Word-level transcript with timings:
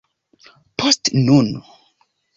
Post 0.83 1.13
nun... 1.27 1.53